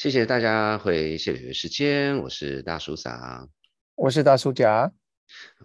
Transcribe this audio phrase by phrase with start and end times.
[0.00, 3.46] 谢谢大家会谢礼的时间，我是大叔嫂，
[3.96, 4.90] 我是大叔甲。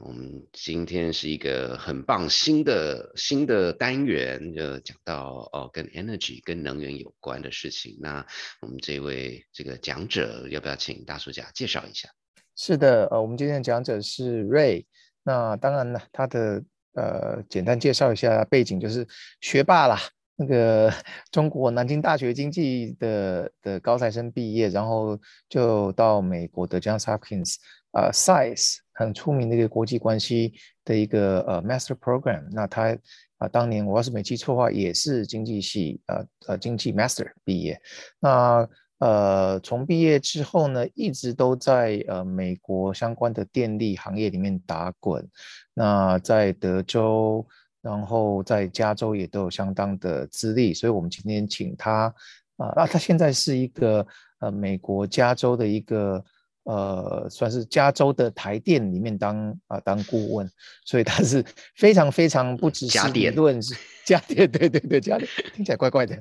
[0.02, 7.98] 我们今天是一个很棒新的新的单元，就讲到哦跟 energy 跟能源有关的事情。
[8.02, 8.28] 那
[8.60, 12.10] 我们这位这个讲者要不要请大叔甲介绍一下？
[12.58, 14.84] 是的，呃，我们今天的讲者是 Ray。
[15.24, 16.62] 那当然了，他的
[16.96, 19.08] 呃简单介绍一下背景，就是
[19.40, 19.98] 学霸啦。
[20.38, 20.92] 那个
[21.32, 25.18] 中国南京大学经济的的高材生毕业，然后
[25.48, 27.56] 就到美国的 Johns Hopkins
[27.92, 30.54] 啊 Science 很出名的一个国际关系
[30.84, 32.48] 的一个呃 Master Program。
[32.52, 32.98] 那他
[33.38, 37.80] 啊当年我要是没记错的话，也是经济系呃呃经济 Master 毕业。
[38.20, 38.68] 那
[39.00, 45.26] 呃从毕业之后呢，一直都在呃美国相关的电力行业里面打滚。
[45.74, 47.48] 那在德州。
[47.86, 52.12] 然后在加州也都有相当的资历，所以我们今天请他
[52.58, 54.04] 啊，那他现在是一个
[54.40, 56.26] 呃美国加州的一个
[56.64, 60.50] 呃算是加州的台电里面当啊当顾问，
[60.84, 66.20] 所以他是非常非常不只是理论是家电，对对对家电听起来怪怪的，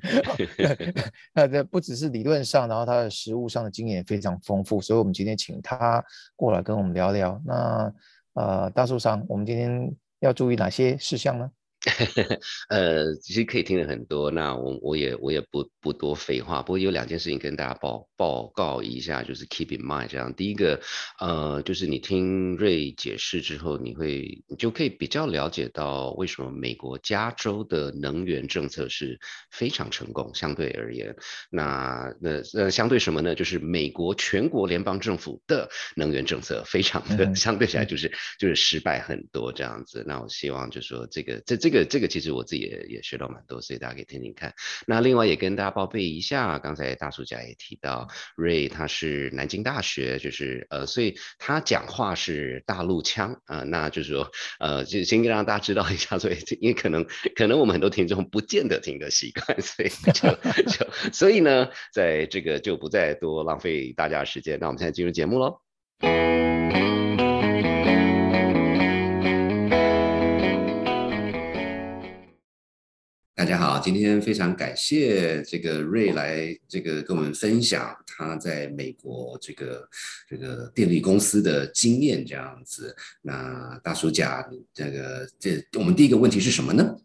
[1.32, 6.04] 那这不只是理论上，然后他的实务上的经验也非常丰富，所以我们今天请他
[6.36, 7.40] 过来跟我们聊聊。
[7.42, 7.90] 那
[8.34, 9.90] 呃大树上，我们今天。
[10.24, 11.50] 要注意哪些事项呢？
[12.70, 16.62] 呃，其实可以听了很多，那我我也我也不不多废话。
[16.62, 20.32] 不过有两件事情跟大家报报告一下，就是 keep in mind 这样。
[20.32, 20.80] 第一个，
[21.20, 31.14] 呃，就是你听瑞解释之后，你会你就可以比较了解到为什么美国加州的能源政策是非常成功，相对而言，
[31.50, 33.34] 那那那相对什么呢？
[33.34, 40.02] 就是美国全国联邦政府的能源政策非常的相对起来就是就是失败很多这样子。
[40.06, 41.73] 那我希望就说这个这这。
[41.73, 44.54] 这个这个其实我自己也也学到蛮多，所以大家可以听听看。
[44.86, 54.30] 那另外也跟大家报备一下，刚才大叔家也提到，Ray 他是南京大学，就是呃，所以他讲话是大陆腔啊，那就是说
[54.60, 57.04] 呃，就先让大家知道一下，所以因为可能
[57.34, 60.28] 可能我们很多听众不见得听得习惯，所以就
[60.70, 65.58] 就所以呢，在这个就不再多浪费大家时间，那我们现在进入节目喽。
[73.44, 79.86] 大家好，今天非常感谢这个瑞来这个跟我们分享他在美国这个
[80.26, 82.96] 这个电力公司的经验这样子。
[83.20, 86.96] 那大叔甲，这个这我们第一个问题是什么呢？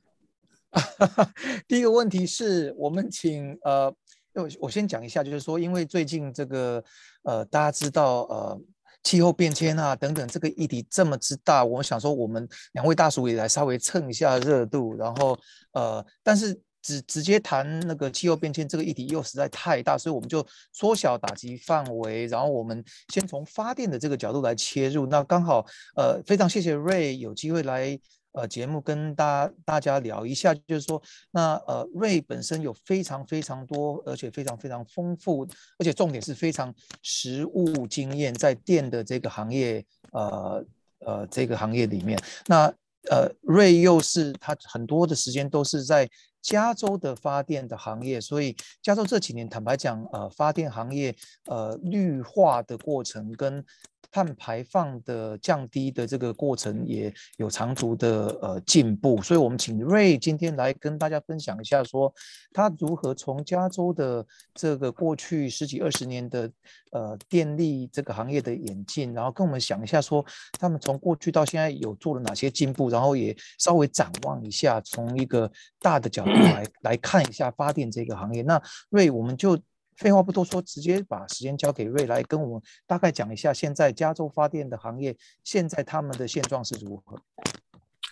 [1.67, 3.93] 第一个问题是我们请呃，
[4.35, 6.81] 我我先讲一下，就是说，因为最近这个
[7.23, 8.61] 呃，大家知道呃。
[9.03, 15.37] 气候变迁啊，等等，这个议题这么之大，我想说，我们两位大叔也来稍微蹭一下热度，然后
[15.71, 22.83] 呃，但是直直接谈那个气候变迁这个议题又实在太大，所以我们就缩小打击范围，然后我们
[23.13, 25.05] 先从发电的这个角度来切入。
[25.07, 27.99] 那刚好呃，非常谢谢瑞有机会来。
[28.31, 31.01] 呃，节目跟大大家聊一下，就是说，
[31.31, 35.47] 那呃，瑞本身有非常非常多，而且非常非常丰富，
[35.79, 40.63] 而且重点是非常实务经验，在电的这个行业，呃
[40.99, 42.67] 呃，这个行业里面，那
[43.09, 46.07] 呃，瑞又是他很多的时间都是在
[46.41, 53.65] 加州的发电的行业，所以加州这几年坦白讲，呃，发电行业呃绿化的过程跟。
[54.11, 62.13] 碳排放的降低的这个过程也有长足的呃进步，所以我们请瑞今天来跟大家分享一下，说
[62.51, 66.51] 他如何从加州的这个过去十几二十年的
[66.91, 70.25] 呃电力这个行业的演进，然后跟我们想一下说
[70.59, 78.41] 他们从过去到现在有做了哪些进步，然后也稍微展望一下，从一个大的角度来来看一下发电这个行业。
[78.41, 79.57] 那瑞，我们就。
[79.99, 87.19] 废话不多说，直接把时间交给瑞来跟我们大概讲一下现在加州发电的行业现在他们的现状是如何。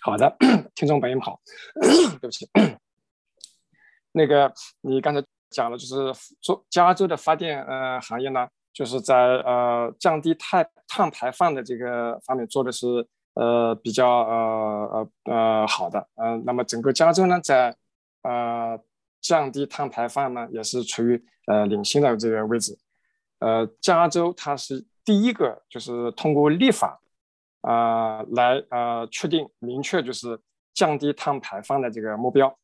[0.02, 0.36] 好的，
[0.74, 1.40] 听众朋友们好，
[2.20, 2.46] 对不起，
[4.12, 4.52] 那个
[4.82, 12.86] 你刚才讲了，就是做加州的发电呃行业呢，就是在呃降低碳碳排放的这个方面做的是
[13.32, 17.74] 呃比较呃呃呃好的，嗯，那么整个加州呢在
[18.22, 18.78] 呃。
[19.20, 22.78] 降低碳排放呢，也是处于呃领先的这个位置。
[23.40, 27.00] 呃，加州它是第一个，就是通过立法
[27.60, 30.40] 啊来呃确定明确就是
[30.74, 32.58] 降低碳排放的这个目标。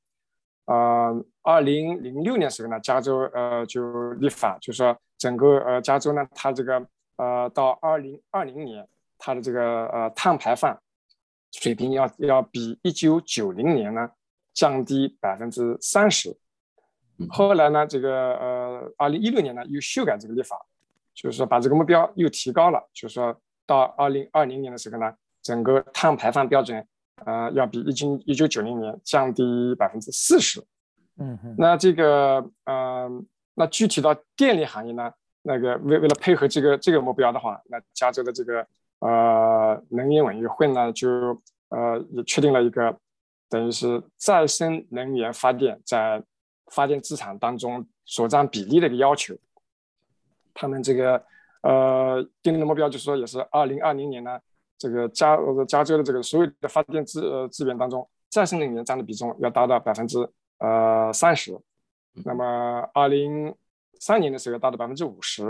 [0.66, 6.86] 呃，二零零六年时候呢，加州呃就立法，就说整个呃加州呢，它这个
[7.16, 10.76] 呃到二零二零年，它的这个呃碳排放
[11.52, 14.10] 水平要要比一九九零年呢
[14.52, 16.36] 降低百分之三十。
[17.30, 20.60] 后来呢，这个呃，二零一六年呢又修改这个立法，
[21.14, 25.12] 就是说把这个目标又提高了，就是说到二零二零年的时候呢，
[25.42, 26.84] 整个碳排放标准
[27.24, 30.60] 呃要比一九一九九零年降低百分之四十。
[31.16, 33.08] 嗯哼，那这个呃，
[33.54, 35.12] 那具体到电力行业呢，
[35.42, 38.66] 那个为为了配合这个这个目标的话，那加州的这个
[38.98, 41.08] 呃能源委员会呢就
[41.68, 42.98] 呃也确定了一个
[43.48, 46.20] 等于是再生能源发电在
[46.70, 49.34] 发电资产当中所占比例的一个要求，
[50.52, 51.22] 他们这个
[51.62, 54.38] 呃定的目标就是说，也是二零二零年呢，
[54.78, 60.18] 这个加呃加州的这个所有的发电资呃资源当中，再生能源占的比重要达到百分之
[60.58, 61.58] 呃三十，
[62.24, 63.54] 那么二零
[64.00, 65.44] 三年的时候达到百分之五十，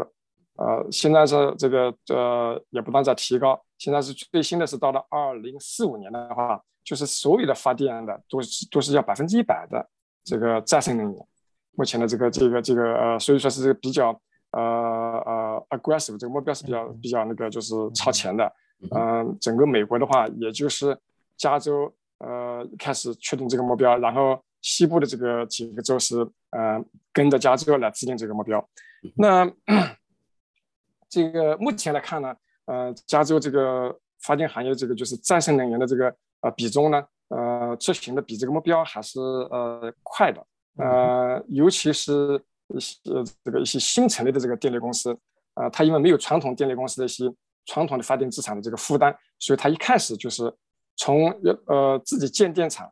[0.56, 9.88] 呃现在是这个呃也不断在提高，现在是最新的是到了二零四五年的话，就是所有的发电的都是都是要百分之一百的。
[10.24, 11.26] 这个再生能源，
[11.72, 14.18] 目前的这个这个这个呃，所以说是比较
[14.52, 18.50] 呃呃 aggressive，这个目标是比较比较那个就是超前的。
[18.90, 20.96] 嗯，整个美国的话，也就是
[21.36, 26.16] 加州呃开始确定这个目标，然后西部的这个几个州是
[26.50, 26.82] 呃
[27.12, 28.66] 跟着加州来制定这个目标。
[29.16, 29.50] 那
[31.08, 32.34] 这个目前来看呢，
[32.64, 37.04] 呃，加州这个发电行业这个就是再生能源的这个呃比重呢。
[37.74, 42.98] 呃，执行的比这个目标还是呃快的，呃，尤其是一些
[43.44, 45.16] 这个一些新成立的这个电力公司，
[45.54, 47.24] 啊，它因为没有传统电力公司的一些
[47.66, 50.52] 传统的发电资产的这个负担，所以它一开始就是
[50.96, 51.30] 从
[51.66, 52.90] 呃自己建电厂，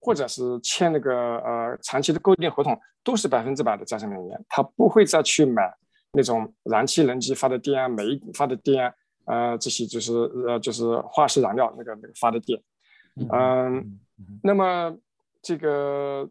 [0.00, 5.74] 或者是签那个呃长期的购电合同，都是百分之百的再生能源，它不会再去买
[6.12, 8.86] 那种燃气能机发的电啊、煤发的电
[9.24, 10.12] 啊，呃，这些就是
[10.46, 12.60] 呃就是化石燃料那个那个发的电。
[13.32, 13.98] 嗯，
[14.42, 14.96] 那么
[15.42, 16.28] 这个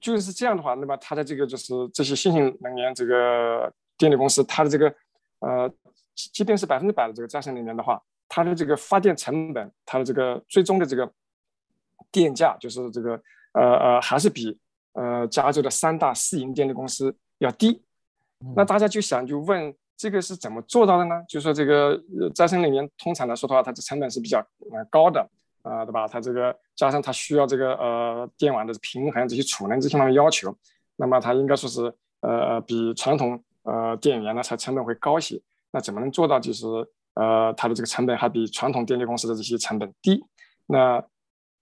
[0.00, 4.94] 就是这样的话，那么它的这个就是这些新型能源这个电力公司，它的这个
[5.40, 5.70] 呃，
[6.14, 11.10] 即便是百分之百的这个再生能源的话，它的这个发电成本，它的这个最终的这个
[12.10, 13.20] 电价，就是这个
[13.52, 14.58] 呃呃，还是比
[14.92, 17.82] 呃加州的三大私营电力公司要低。
[18.54, 21.24] 那大家就想就问，这个是怎么做到的呢？
[21.28, 22.00] 就说这个
[22.34, 24.38] 再生能源通常来说的话，它的成本是比较
[24.72, 25.28] 呃高的。
[25.66, 26.06] 啊，对吧？
[26.06, 30.56] 它这个加上它需要这个呃电网的平衡这些储能这些方面要求，
[30.94, 35.42] 那么它应该说是呃比传统呃电源呢它成本会高些。
[35.72, 36.66] 那怎么能做到就是
[37.14, 40.24] 呃它的这个成本还比传统电力公司的这些成本低？
[40.66, 41.02] 那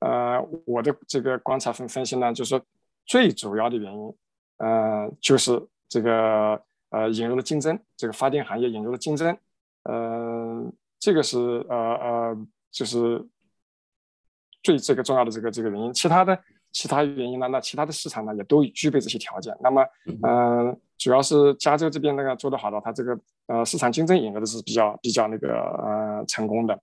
[0.01, 2.61] 呃我的这个观察分分析呢，就是说
[3.07, 4.15] 最主要的原因，
[4.59, 6.61] 呃就是这个
[6.91, 9.35] 呃引入了竞争，这个发电行业引入了竞争，
[9.85, 10.63] 呃
[11.01, 11.39] 这个是
[11.71, 13.27] 呃呃就是。
[14.65, 16.37] 最这个重要的这个这个原因，其他的
[16.73, 17.47] 其他原因呢？
[17.47, 19.57] 那其他的市场呢也都具备这些条件。
[19.61, 19.85] 那么，
[20.27, 23.17] 嗯，主要是加州这边那个做得好的，它这个
[23.47, 26.77] 呃市场竞争引入的是比较比较那个呃成功的。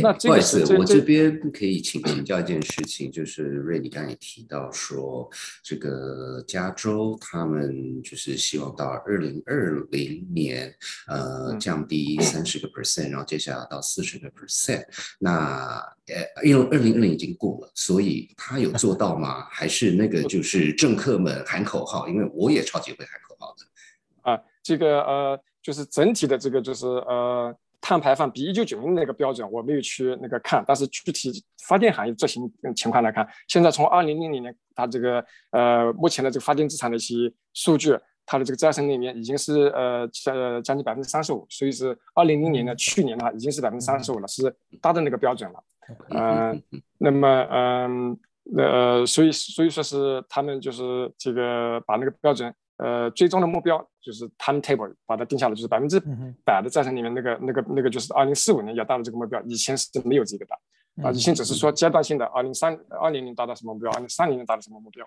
[0.00, 5.28] 那不好意思，我这边可以请请教一件事情，就是瑞，你刚才也提到说，
[5.62, 10.72] 这个加州他们就是希望到二零二零年，
[11.08, 14.84] 呃，降低三十个 percent，然后接下来到四十个 percent。
[15.18, 19.46] 那呃，因为二零二零已经过了，所以他有做到吗？
[19.50, 22.08] 还是那个就是政客们喊口号？
[22.08, 24.30] 因为我也超级会喊口号的。
[24.30, 27.54] 啊，这个呃，就是整体的这个就是呃。
[27.80, 45.64] 碳排放比一九九零那个标准我没有去那个看，但是具体发电行业执行情况来看，现在从二零零零年它这个呃目前的这个发电资产的一些数据，它的这个再生能源已经是呃呃将近百分之三十五，所以是二零零年的去年的话已经是百分之三十五了，是达到那个标准了。
[46.10, 46.62] 嗯，
[46.98, 48.18] 那么嗯
[48.56, 52.52] 呃所以所以说是他们就是这个把那个标准。
[52.78, 56.00] 呃，最终的目标就是 timetable 把它定下来，就是百分之
[56.44, 59.40] 百的再生里面，那个、那个、那个就是二零四五年要达到这个目标。
[59.42, 60.54] 以前是没有这个的，
[61.02, 65.04] 啊，以前只是说阶段性的，二零三二零年达到什么目标，二零三零年达到什么目标，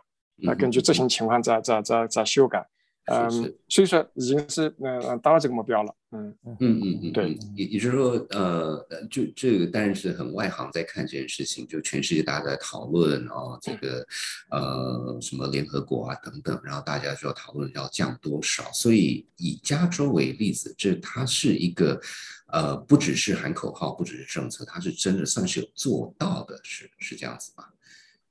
[0.51, 2.67] 啊，根据执行情况再、再、再、再修改。
[3.05, 5.93] 嗯，所以说已经是嗯达到这个目标了。
[6.12, 14.05] 嗯嗯嗯嗯，对，也也就是说，呃，就这个当然是很外行在看这件事情，就全世界大家在讨论哦，这个
[14.51, 18.63] 呃什么联合国啊等等，然后大家就要讨论要降多少。
[18.72, 22.00] 所以以加州为例子，这它是一个
[22.48, 27.74] 呃不只是喊口号，不只是政策，它是真的算是有做到的，是是这样子吧？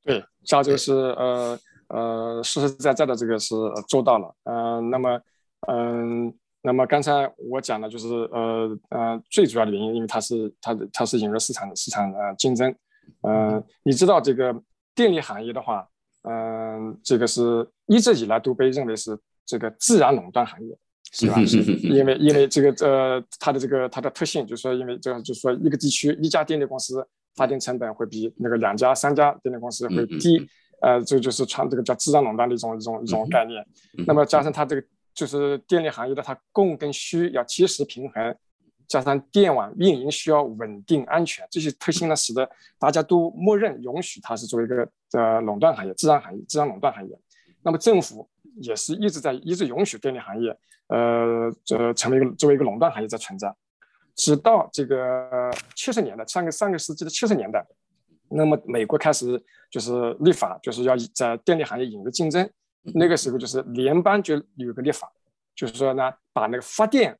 [0.04, 1.58] 对，加州是呃。
[1.90, 3.54] 呃，实实在在的这个是
[3.88, 5.20] 做到了，嗯，那么，
[5.68, 6.32] 嗯，
[6.62, 12.74] 那么刚才我讲的就是，呃，呃，最主要的原因，因为它是它它是引入市场市场呃竞争，
[13.22, 14.54] 呃，你知道这个
[14.94, 15.88] 电力行业的话，
[16.22, 20.76] 嗯，嗯，这个是一直以来都被认为是这个自然垄断行业，
[21.12, 21.36] 是吧？
[21.82, 27.04] 因为因为这个呃，它的这个它的特性就是说，因为这样就是说，一个地区一家电力公司
[27.34, 30.46] 发电成本会比那个两家三家电力公司会低，
[30.80, 33.64] 呃，这就是传这个叫自然垄断的一种一种一种概念。
[34.06, 38.36] 那么加上它这个就是电力行业的它供跟需要及时平衡。
[38.88, 47.16] 加上电网运营需要稳定安全，这些特性呢，使得大家都默认允许它是作为一个呃垄断行业、自然行业、自然垄断行业。
[47.62, 50.50] 那么政府也是一直在一直允许电力行业，
[50.88, 53.54] 呃，这成为一个作为一个垄断行业在存在。
[54.16, 57.64] 直到这个七十年代，上个上个世纪的七十年代，
[58.30, 62.48] 那么美国开始就是立法，就是要在电力行业引入竞争。
[62.94, 65.10] 那个时候就是联邦就有个立法，
[65.54, 67.18] 就是说呢，把那个发电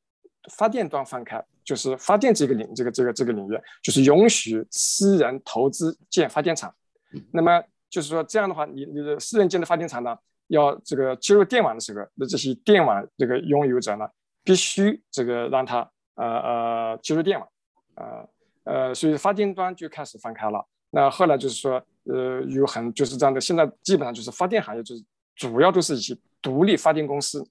[0.57, 1.45] 发电端放开。
[1.63, 6.75] 就是发电这个领这个这个这个领域，就是允许私人投资建发电厂。
[7.33, 10.17] 那么就是说这样的话，你你的私人建的发电厂呢，
[10.49, 14.09] 要这个接入电网的时候，那这些电网这个拥有者呢，
[14.43, 17.49] 必须这个让它呃呃接入电网，
[17.95, 18.29] 呃
[18.65, 20.67] 呃，所以发电端就开始放开了。
[20.91, 25.05] 那后来就是说，呃，有很就是这样的，现在基本上就是发电行业就是
[25.37, 27.45] 主要都是一些独立发电公司，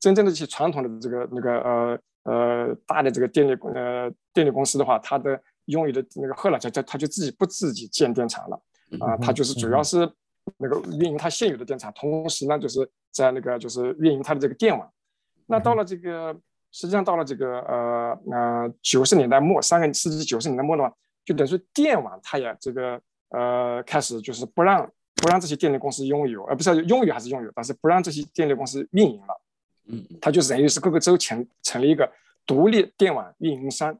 [0.00, 1.98] 真正的一些传统的这个那个呃。
[2.26, 8.58] 呃，大的这个电力呃电力公司的话，它的拥有的那个后来，它它它就自己不自己建电厂了
[8.98, 10.10] 啊，它就是主要是
[10.56, 14.90] 那个运营它现有的电厂，同时呢，就是在那个就是运营它的这个电网。
[15.44, 16.34] 那到了这个
[16.72, 20.90] 实际上到了这个呃呃九十年代末，上个世纪九十年代末的话，
[21.24, 23.00] 就等于说电网它也这个
[23.30, 29.40] 呃开始就是不让不让这些电力公司拥有，而不是拥有还是拥有，但是不让这些电力公司运营了。
[29.86, 32.10] 嗯，它就是等于是各个州成成立一个
[32.46, 33.96] 独立电网运营商，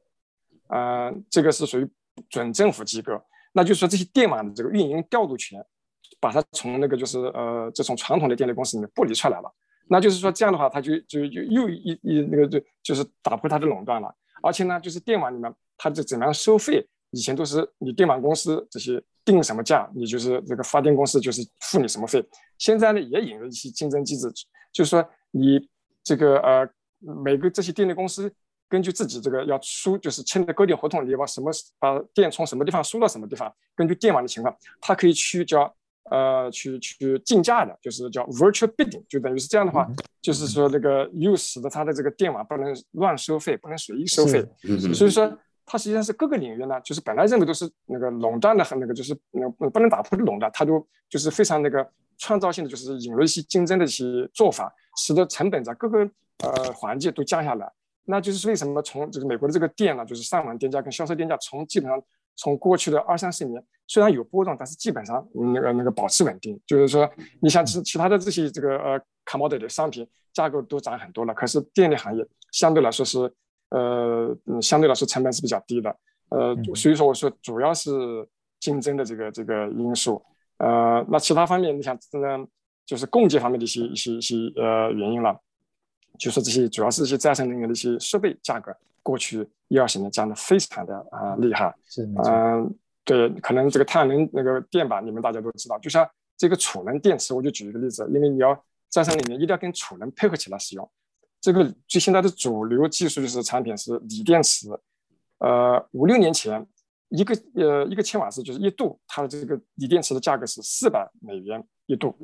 [0.69, 1.89] 呃，这个是属于
[2.29, 3.21] 准政府机构。
[3.53, 5.65] 那就是说这些电网的这个运营调度权，
[6.21, 9.53] 把它从那个就是呃这种传统的电力公司里面剥离出来了。
[9.89, 14.13] 那就是说这样的话，它就就就又一一那个就就是打破它的垄断了。
[14.43, 22.23] 而且呢，就是电网里面它就怎么样收费，以前都是你电网公司这些定什么价，你就是这个发电公司就是付你什么费。
[22.59, 24.31] 现在呢，也引入一些竞争机制，
[24.73, 25.69] 就是说你。
[26.07, 26.69] 这个呃，
[27.01, 28.31] 每个这些电力公司
[28.69, 35.75] 根据自己这个要输，就是签的购电合同，你把什么把电从什么地方输到什么地方，根据电网的情况，它可以去叫
[36.11, 39.91] 呃去去竞价的，就是叫 virtual bidding，就等于是这样的话，
[40.21, 44.47] 就是说那个又使得它的这个电网不能乱收费，不能随意收费。
[44.93, 45.27] 所以说，
[45.67, 54.73] 它实际上是各个领域呢，就是本来认为都是那个垄断的和那个就是那不能打破的垄断，它都就是非常那个创造性的，就是引入一些竞争的一些做法。
[54.97, 57.69] 使得成本在各个呃环节都降下来，
[58.05, 62.01] 那就是为什么从这个美国的这个电呢，就是上网电价跟销售电价，从基本上
[62.37, 66.57] 从过去的二三十年虽然有波动，但是基本上那个那个保持稳定。
[66.65, 73.19] 就是说，你像其其他的这些这个呃 commodity 商品价格都涨很多了，可是电力行业相对来说是
[73.77, 75.97] 呃嗯相对来说成本是比较低的，
[76.31, 77.91] 呃所以说我说主要是
[78.61, 80.23] 竞争的这个这个因素，
[80.59, 82.49] 呃那其他方面你想嗯。
[82.87, 85.35] 就是供给方面的一些一些一些呃原因了，
[86.19, 91.75] 就说这些主要是一些再生能源的一些设备价格，过去一二十年降的非常的啊厉害。
[91.89, 98.55] 是，嗯，对，可能这个太阳能那个电板，你们大家都知道，就像这个储能电池，我就举一个例子，因为你要
[98.91, 100.87] 再生能源一定要跟储能配合起来使用。
[101.45, 104.67] 这个最现在的主流技术就是产品是锂电池，
[105.41, 106.67] 呃，五六年前
[107.11, 112.17] 一个呃一个千瓦时就是一度，它的这个锂电池的价格是四百美元一度。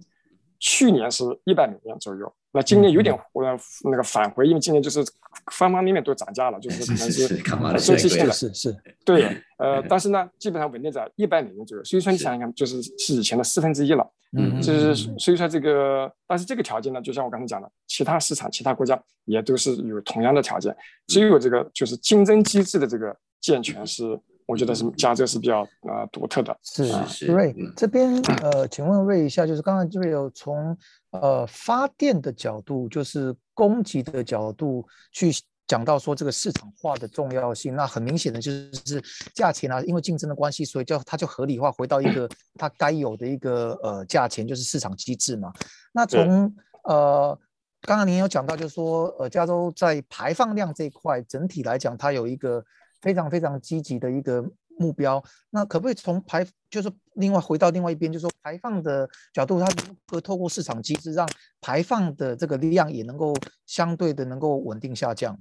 [0.58, 3.58] 去年是一百美元左右，那今年有点呃
[3.90, 5.04] 那个返回，因为今年就是
[5.52, 7.28] 方方面面都涨价了，就是可能是
[7.86, 8.76] 周期性的，是是，
[9.06, 9.24] 对，
[9.58, 14.04] 呃，但是呢，基本上稳定在一百美元左右，所以说你想想看，就是是以前的四分之一了，
[14.36, 20.76] 嗯，就是所以说这个，但是这个条件呢，就像我刚才讲的，其他市场、其他国家也都是有同样的条件，
[21.06, 24.18] 只有这个就是竞争机制的这个健全是。
[24.46, 26.58] 我觉得是加州是比较呃独特的。
[26.64, 30.76] 是是瑞这边呃，请问瑞一下，就是刚刚瑞有从
[31.10, 35.30] 呃发电的角度，就是供给的角度去
[35.66, 37.74] 讲到说这个市场化的重要性。
[37.74, 39.02] 那很明显的就是
[39.34, 45.52] 价钱啊，因为竞争的关系，所以就它就合理化回到一个 它该有的一个呃价钱，就是市场机制嘛。
[45.92, 47.38] 那从呃
[47.82, 52.64] 刚刚您有讲到，就是说呃加州在排放量这一块整体来讲，它有一个。
[53.02, 54.44] 非常非常积极的一个
[54.80, 61.28] 目标，那可不可以从排，就是另外回到另外一边，就是说排放的角度，它如何透过市场机制让
[61.60, 63.34] 排放的这个量也能够
[63.66, 65.38] 相对的能够稳定下降？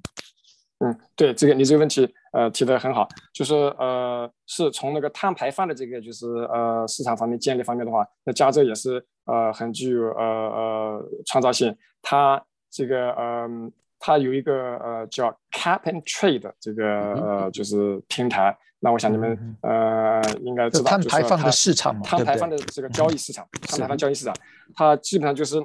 [0.80, 24.36] 嗯，对这个你这个问题呃提的很好，就是呃是从那个碳排放的这个就是呃市场方面建立方面的话，那加州也是呃很具有呃呃创造性，它这个嗯它有一个呃叫 Cap and Trade 这个呃就是平台，那我想你们呃应该知道，碳排放的市场嘛，碳排放的这个交易市场，碳排放交易市场，
[24.76, 25.64] 它基本上就是。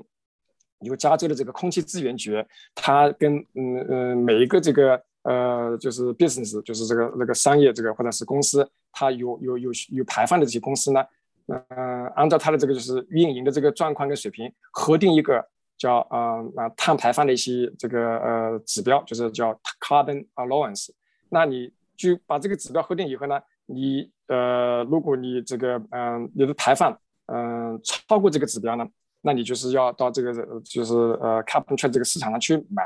[0.81, 2.45] 由加州的这个空气资源局，
[2.75, 11.03] 它跟嗯嗯每一个这个呃就是 business，就是这个那个商业这个或者是公司，它有有有有排放的这些公司呢，
[11.47, 15.43] 嗯，按照它的这个就是运营的这个状况跟水平，核定一个
[15.79, 20.91] 叫呃那碳排放的一些这个呃指标，就是叫 carbon allowance。
[21.31, 28.87] 那你就把这个指标核定以后呢，你呃如果你这个嗯你的排放嗯超过这个指标呢？
[29.27, 30.33] 那你就是要到这个
[30.63, 32.83] 就是呃 carbon trade 这个市场上去买。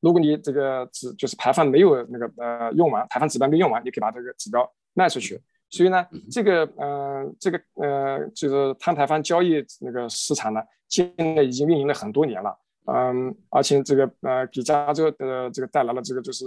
[0.00, 5.40] 如果你这个指就是排放没有那个呃用完，排放指标没用完，你可以把这个指标卖出去。
[5.70, 12.54] 所以呢，这个呃这个呃就是碳排放交易那个市场呢，现在已经运营了很多年了。
[12.92, 16.46] 嗯，而且这个呃给加州的这个带来了这个就是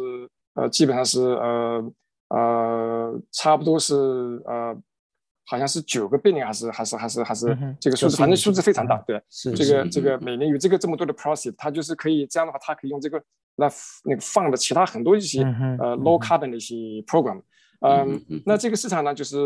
[0.56, 1.94] 呃基本上是呃
[2.30, 3.96] 呃差不多是
[4.46, 4.76] 呃。
[5.44, 8.96] 好像是九个 billion 还是还是还是还是这个数字，反正数字非常大。
[9.06, 9.22] 对，
[9.54, 13.22] 这个这个每年有这个这么多的 profit，它就是可以这样的话，它可以用这个
[13.58, 13.70] 来
[14.06, 17.42] 那个放的其他很多一些呃 low carbon 的一些 program。
[17.82, 19.38] 嗯，那这个市场呢，就是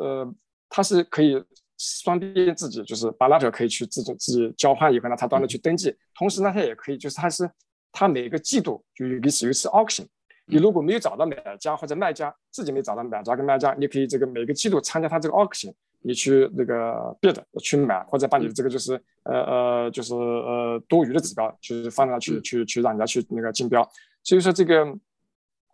[0.00, 0.34] 呃，
[0.68, 1.40] 它是可以
[1.78, 7.50] 双边自己就是 t e r 可以去自己自己交换以后呢，他到那去登记，同时呢，它也可以就是他是
[7.92, 10.06] 他每个季度就有一次有一次 auction。
[10.48, 23.86] 你如果没有找到买家或者卖家，自己没找到买家跟卖家，你可以这个每个季度参加他这个 auction，你去那个 bid 去买，或者把你的这个就是呃呃就是呃多余的指标，就是放上去去去让人家去那个竞标。
[24.22, 24.86] 所以说这个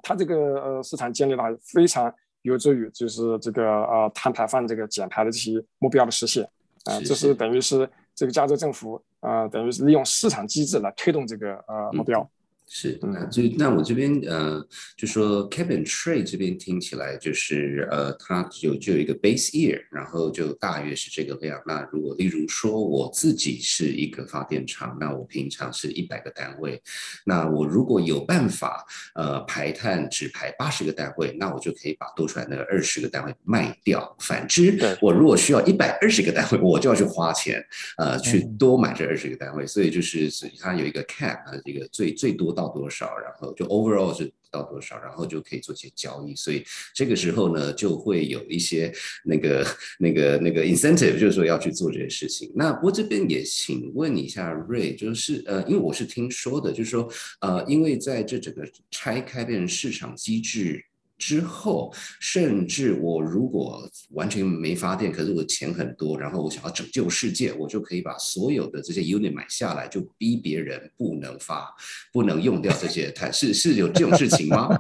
[0.02, 6.44] 它这个呃市场建立了非常有助于就是这个呃碳排放这个减排的这些目标的实现。
[6.84, 12.28] 啊，这是等于是这个加州政府啊，等于是利用市场机制来推动这个呃目标。
[12.68, 21.60] 是，那就那我这边呃，就说 cabin trade 这边听起来就是呃，它有就有一个 base year，然后就大约是这个量。
[21.66, 26.80] 那如果例如说我自己是一个发电厂，那我平常是一百个单位，
[27.26, 34.16] 那我如果有办法呃排碳只排八十个单位，那我就可以把多出来那个二十个单位卖掉。
[34.20, 37.62] 反之，我如果需要一百二十个单位，我就要去花钱
[37.98, 39.66] 呃去多买这二十个单位。
[39.66, 42.73] 所以就是它有一个 cap，它这个最最多到。
[42.73, 46.34] 多少，然后就 overall 是到多少，然后就可以做些交易。
[46.34, 48.91] 所以这个时候呢，就会有一些
[49.25, 49.67] 那个、
[49.99, 52.50] 那个、那个 incentive，就是说要去做这些事情。
[52.54, 57.06] 那我这边也请问一下瑞，就是呃，因为我是听说的，就是说
[57.43, 60.82] 呃，因为在这整个拆开变成市场机制。
[61.23, 71.73] 之后，甚至我如果完全没发电，可是我钱很多，然后我想要拯救世界，我就可以把所有的这些 unit 买下来，就逼别人不能发，
[72.13, 74.76] 不能用掉这些碳，是是有这种事情吗？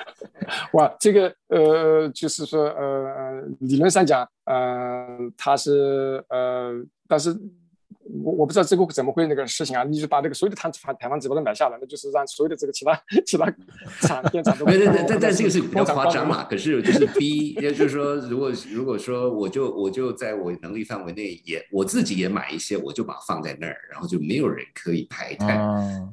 [0.74, 5.06] 哇，这个呃，就是说呃，理论上讲，呃，
[5.38, 7.34] 它是呃，但是。
[8.24, 9.84] 我我不知道这个怎么会那个事情啊？
[9.84, 13.44] 你就把这个所有的碳排排放指标都买下来，那就是让所有的这个其他其他
[14.00, 14.64] 厂电厂都。
[14.64, 16.44] 对对对，但但这个是比较夸张嘛。
[16.44, 25.58] 可是就是逼，也就是说，如果如果说我就我就在我能力范围内也我自己也买一些，我就把它放在那儿，然后就没有人可以排碳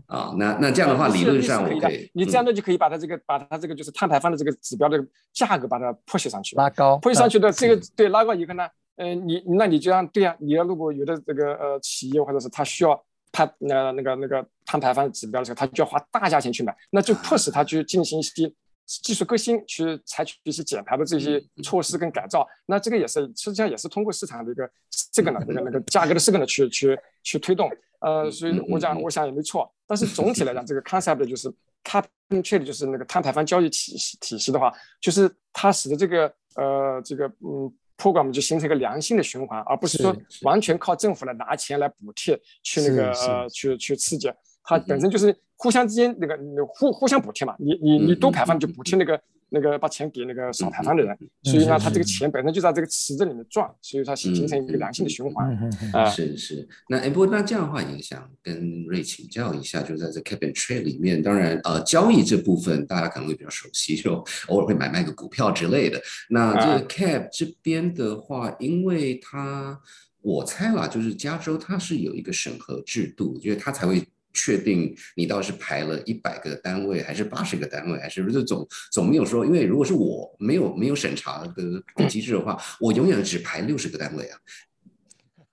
[0.07, 0.33] 啊。
[0.37, 5.03] 那那这样的话，理论上我可以，你这样的就可以把它这个把它这个就是碳排放的这个指标的
[5.33, 8.65] 价格把它 push 上去，拉高，push 上去的这个对拉高以后呢？
[8.65, 18.49] 嗯，你那你就让对呀，你要如果有的这个呃企业或者是他需要他呃那个那个碳排放指标的时候，他就要花大价钱去买，那就迫使他去进行一些
[18.85, 22.47] 技术革新，去采取一些减排的这些措施跟改造。
[22.67, 24.69] 那这个也是实际上也是通过市场的一个
[25.11, 27.69] 这个呢那个 那个价格的这个呢去去去推动。
[27.99, 29.69] 呃，所以我讲我想也没错。
[29.85, 31.51] 但是总体来讲，这个 concept 就是
[31.83, 37.69] carbon trade 就是那个碳排放交易体系体系的话，就是它使得这个呃这个嗯。
[37.97, 44.31] Program 就形成一个良性的循环，而不是说完全靠政府来拿钱来补贴去那个呃去去刺激，
[44.63, 49.21] 它本身就是互相之间那个互互相补贴嘛，你你你多排放就补贴那个。
[49.55, 55.49] 那个把钱给那个少排放的人，所以呢，他这个钱本身就在这个池子里面转，所以它形形成一个良性的循环。
[55.93, 56.67] 啊，是是。
[56.89, 66.01] 那哎，不过那这样的话，也想跟瑞请教一下，就在这 cap and trade 里面，当然呃，交易这部分大家可能会比较熟悉，就偶尔会买卖个股票之类的。
[66.29, 69.79] 那这个 cap 这边的话，因为它
[70.21, 74.03] 我猜啦，就是加州它是有一个审核制度，因为它才会。
[74.35, 84.37] 确定你倒是排了一百个单位，还是八十个单位，还是不是总总没有说，因为如果是我没有没有审查的机制的话，我永远只排六十个单位啊。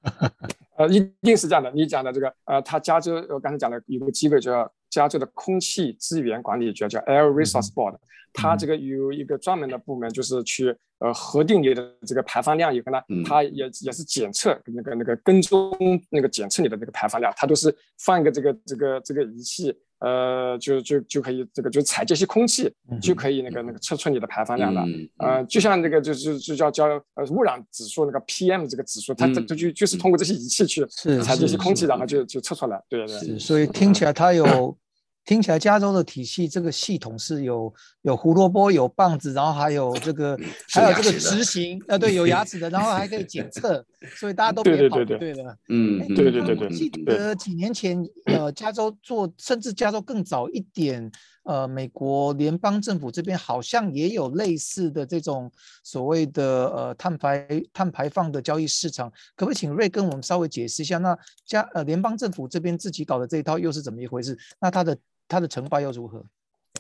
[0.77, 1.71] 呃，一定是这样的。
[1.71, 7.97] 你讲的这个，呃，他加州我刚才讲的有个机会，就要加州的空气资源管理局，叫 Air Resource Board，
[8.33, 15.73] 它这个有一个专门的部门，就是去呃核定你的这个排放量以后呢，它也也是检测那个那个跟踪
[16.11, 19.75] 那个检测你的那个排放量，它都是放一个这个这个这个仪器。
[20.05, 22.69] 呃，就就就可以这个就采这些空气，
[23.01, 24.85] 就可以那个那个测出你的排放量了。
[25.19, 30.85] 呃，就像那个就就就叫叫呃污染指数那个 PM 这个指数，它这这就就是通过这些仪器去
[31.23, 32.83] 采这些空气，然后就就测出来。
[32.89, 33.39] 对对。
[33.39, 34.77] 所以听起来它有。
[35.25, 40.39] 听起来加州的体系这个系统是有有胡萝卜有棒子，然后还有这个
[40.73, 43.85] 还有这个执行，呃，对，有牙齿的， 然后还可以检测，
[44.17, 46.69] 所以大家都别跑，对的，嗯，对对对对。
[46.71, 51.11] 记得几年前，呃，加州做，甚至加州更早一点。
[51.45, 55.51] 呃，美国联邦政府这边好像也有类似的这种
[55.83, 60.99] 所谓的呃碳排碳排放的交易市场，可不可以请瑞跟我们稍微解释一下？
[60.99, 64.39] 那加呃联邦政府这边自己搞的这一套又是怎么一回事？
[64.61, 64.97] 那它的
[65.33, 66.23] 它的成败又如何？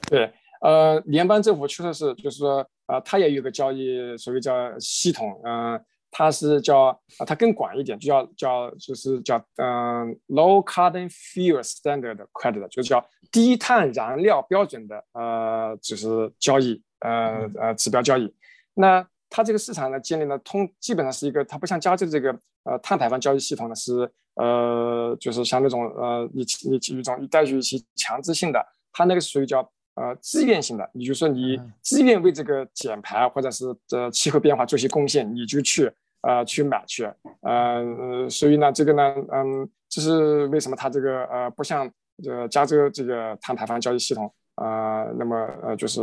[0.08, 5.82] 对，呃，联邦政府确实是，就是说，呃，它也有个交易，所谓叫系统，嗯。
[6.14, 18.30] 它是叫啊，它更广一点，就叫叫就是叫嗯，low carbon fuel standard credit，就是叫低碳燃料标准的呃，就是交易呃呃指标交易。
[18.74, 19.00] 那
[19.34, 22.30] 它这个市场呢，建立了通基本上是一个，它不像加州这个
[22.64, 29.60] 呃碳排放交易系统呢，是呃就是像那种呃你你一种带有一些强制性的，它那个属于叫
[29.94, 35.90] 呃自愿性的，你就是说你自愿为这个减排或者是呃气候变化做些贡献，你就去。
[36.24, 37.02] 呃，去买去，
[37.40, 41.90] 呃，所以呢，这个呢，嗯，这是为什么它这个呃，不像
[42.24, 46.00] 呃加州这个碳排放交易系统啊，那么呃，就是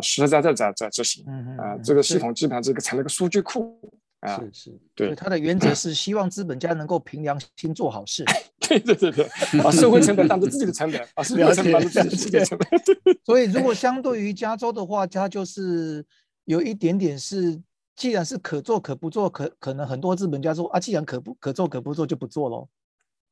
[0.00, 1.24] 实实在在在在执行，
[1.58, 3.78] 啊，这个系统基本上这个成了个数据库，
[4.20, 8.24] 啊，是是，对，它的原则是希望资本家能够凭良心做好事，
[8.60, 9.28] 对对对对，
[9.62, 12.80] 把社会成本当做自己的成本，啊，社会成本当做自己的成本，
[13.24, 16.04] 所以如果相对于加州的话，它就是
[16.44, 17.60] 有一点点是。
[17.96, 22.66] 既然是可做可不做，可可能很多资本家说啊，既然可不可做可不做，就不做喽。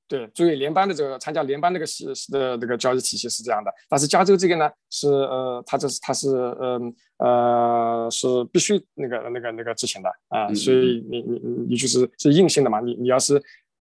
[0.09, 6.29] 对，注意联邦的这个参加联邦这个系的这个交易体系是这样的，但是加州这个呢是呃，它这是它是
[6.61, 13.41] 嗯呃是必须那个那个那个执行的啊，所以你你你就是是硬性的嘛，你你要是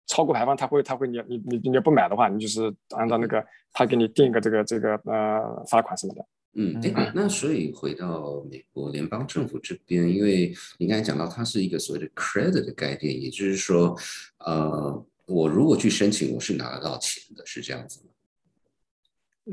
[0.07, 6.25] 超过排放，他会他会你你你你要不买的话，你就是按照那个他给你定一个这个这个呃罚款什么的。
[6.59, 13.95] 嗯，哎，那所以回到美国联邦政府这边，因为你刚才讲到它是一个所谓的 credit 的概念，也就是说，
[14.39, 18.09] 呃，我如果去申请，我是拿得到钱的，是这样子吗？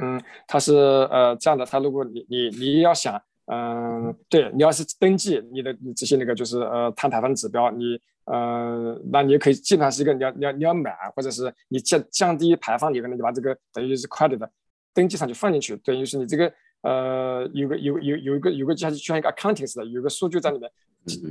[0.02, 14.50] 嗯，它是呃这样的，他如果你你你要想，嗯，对你要是登记你的你这些那个就是呃碳排放指标，你呃那你也可以基本上是一个你要你要你要买，或者是你降降低排放，你可能你把这个等于是 credit 的
[14.94, 16.52] 登记上去放进去，等于是你这个。
[16.87, 20.70] 呃，有个有有有一个有个像像一个 accounting 似的，有个数据在里面，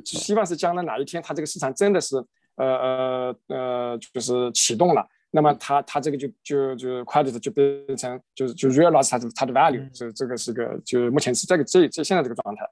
[0.03, 2.15] 希望是将来哪一天它这个市场真的是
[2.55, 12.69] 呃呃呃就是启动了，那么它它这个就就就 credit 就变成就是就 realize 它的它的 value，这这个是个就目前是这个这这现在这个状态，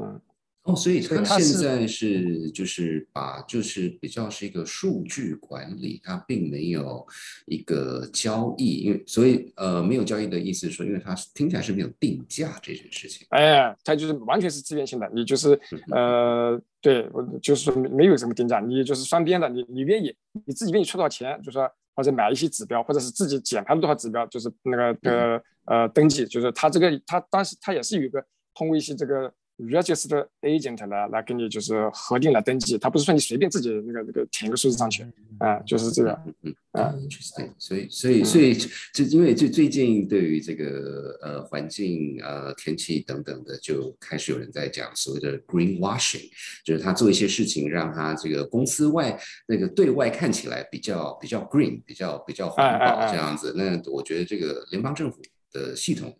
[0.00, 0.20] 嗯。
[0.68, 7.06] 哦，所以它现在是就是把就是比较是一个数据管理，它并没有
[7.46, 13.26] 一个交易，因为所以呃没有交易的意思是说，因为它听起来是没有定价这件事情。
[13.30, 15.58] 哎，它就是完全是自愿性的，你就是
[15.90, 28.22] 呃对，我就是说没有什么定价，你就是双边的，你你愿意你自己愿意出多少钱，就说或者买一些指标，或者是自己减排了多少指标，就是那个呃呃登记，就是它这个它当时它也是有一个
[28.54, 29.32] 通过一些这个。
[29.58, 35.04] Registered agent 来来给你就是核定了登记，他不是说你随便自己那个那个填一个数字上去，
[35.38, 37.50] 啊，就是这个，嗯啊，interesting。
[37.58, 38.54] 所以所以所以
[38.94, 46.30] 就因为最最近对于这个呃环境呃天气等等的，就开始有人在讲所谓的 green washing，
[46.64, 49.18] 就是他做一些事情让他这个公司外
[49.48, 53.54] 那个对外看起来比较比较 green，比较比较环保这样子。
[53.56, 56.16] 那我觉得这个联邦政府的系统。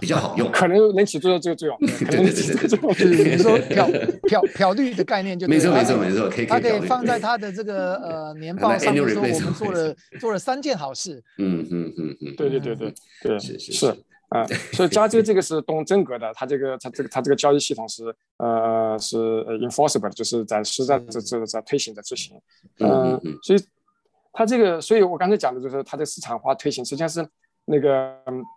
[0.00, 1.76] 比较好用，可能能起作用，这个作用。
[1.78, 3.88] 对对对对，就是比如说 漂
[4.28, 11.22] 漂漂绿的概念，就没错没错没错，可以它可以放在它的这个呃年报上面说，我们做了做了三件好事。
[11.38, 13.86] 嗯嗯嗯嗯，对对对对对，是是是
[14.28, 18.04] 啊，所以 加州这个是动真格的，它这个它这个它这个交易系统是
[18.38, 22.40] 呃是 enforceable，就是在实在在在在推行在执行。
[22.78, 23.58] 嗯，所以
[24.32, 27.26] 它这个，所以我刚才讲的就是它的市场化推行，实际上是
[27.70, 28.16] 那个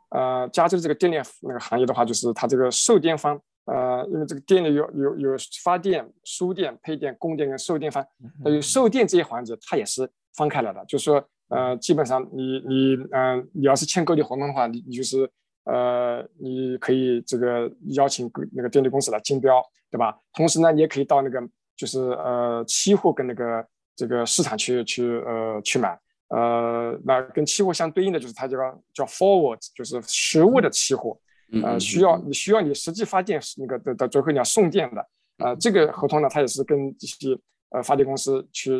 [0.09, 8.03] 呃，加州这个电力那个行业的话，就是它这个售电方，呃，因为这个电力有有有发电、输电、配电、供电跟售电方，
[8.43, 10.83] 还有售电这些环节，它也是分开来的。
[10.85, 15.29] 就是说，呃，基本上你你嗯，你要是签购地合同的话，你你就是
[15.65, 20.17] 呃，你可以这个邀请那个电力公司来竞标，对吧？
[20.33, 21.39] 同时呢，你也可以到那个
[21.77, 23.65] 就是呃期货跟那个。
[23.95, 25.95] 这个市场去去呃去买，
[26.35, 31.15] 呃，那跟期货相对应的就是它这个叫 forward，就是实物的期货，
[31.63, 37.37] 呃，需要你需要你实际发电那个的的最后你要送电的，呃，这个合同呢，它也是跟这些
[37.69, 38.71] 呃发电公司去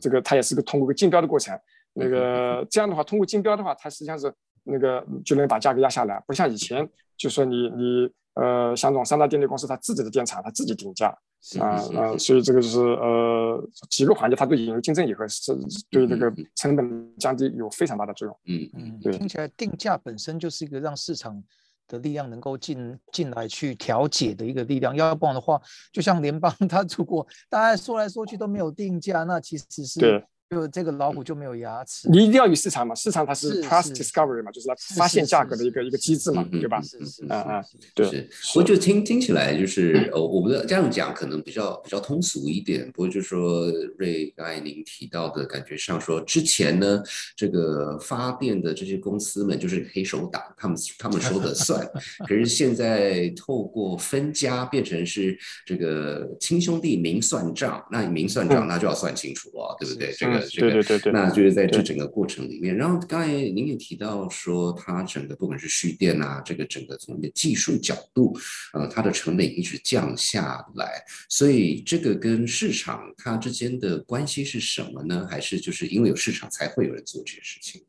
[0.00, 1.58] 这个它也是个通过个竞标的过程，
[1.92, 4.32] 那个这样的话通过竞标的话，它实际上是
[4.64, 8.12] 那个就能把价格压下来，不像以前就说你你。
[8.34, 11.12] 呃，像这种三大电力公司，它自己的电厂，它自己定价
[11.60, 15.52] 啊啊，所以这个就是呃几个环节，它对引入竞争以后是
[15.90, 18.36] 对这个成本降低有非常大的作用。
[18.46, 21.42] 嗯嗯，对，听起来定价本身就是一个让市场
[21.86, 25.60] 的力量能够进进来去调解的一个力量，要不然的话，
[25.92, 30.24] 就像联邦， 它如果大家说来说去都没有定价，那其实是。
[30.50, 36.80] 就这个老虎就没有牙齿，你一定要与市场嘛，市场它是 price discovery 嘛，就是它发现价格的一个一个机制嘛，对吧？
[36.80, 38.26] 是是啊啊，对。
[38.54, 47.02] 我就听听起来就是呃，我们这样讲可能比较比较通俗一点，不过就是说瑞刚才您提到的感觉上说，之前呢
[47.36, 51.86] 这个发电的这些公司们就是黑手党，他们他们说的算，
[52.26, 60.10] 可是现在透过分家变成是这个亲兄弟明算账，那明算账那就要算清楚了，对不对？
[60.12, 60.37] 这个。
[60.40, 68.36] 对对对对，那就是在这整个过程里面，然后刚才您也提到说，它整个不管是蓄电啊，这个整个从一个技术角度，
[68.72, 75.26] 呃，它的成本一直降下来，所以这个跟市场它之间的关系是什么呢？
[75.30, 77.82] 还是就是因为有市场才会有人做这些事情？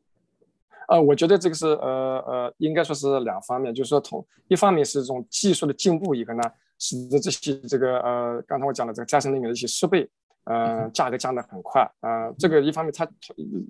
[0.88, 6.42] 呃，我觉得这个是呃呃，应该说是两方面，就是说同一方面是这种技术的进步，一个呢，
[6.78, 10.08] 使得这些这个呃，刚才我讲的这个再生能源的一些设备。
[10.44, 13.06] 呃，价格降得很快，呃，这个一方面它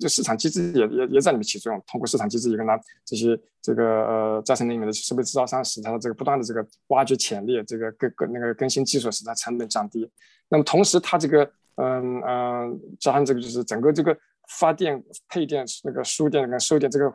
[0.01, 2.73] 这市场机制也也也在里面起作用，通过市场机制一个呢，
[3.05, 10.11] 这些这个呃再生能源的设备制造商使它的这个不断的这个挖掘潜力，这个更更那个更新技术使它成本降低。
[10.49, 11.45] 那么同时它这个
[11.77, 14.17] 嗯嗯加上这个就是整个这个
[14.59, 17.13] 发电配电那个输电跟收电这个。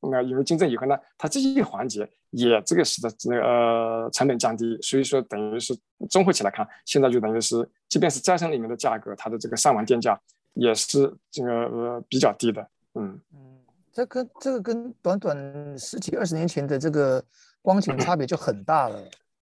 [0.00, 5.76] 那因为竞争以后呢，它这些环节也这个使得那个呃成本降低，所以说等于是
[6.08, 10.20] 综合起来看，现在就等于是，即便是再生里面的价格，它的这个上网电价
[10.54, 13.58] 也是这个呃比较低的，嗯嗯，
[13.92, 17.24] 这跟这个跟短短十几二十年前的这个
[17.62, 19.02] 光景差别就很大了。